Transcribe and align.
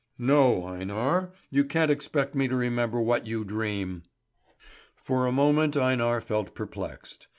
"No, 0.17 0.65
Einar; 0.65 1.31
you 1.51 1.63
can't 1.63 1.91
expect 1.91 2.33
me 2.33 2.47
to 2.47 2.55
remember 2.55 2.99
what 2.99 3.27
you 3.27 3.43
dream." 3.43 4.01
For 4.95 5.27
a 5.27 5.31
moment 5.31 5.77
Einar 5.77 6.21
felt 6.21 6.55
perplexed. 6.55 7.27